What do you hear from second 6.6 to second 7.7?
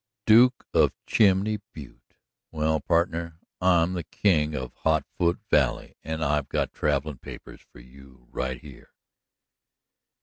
travelin' papers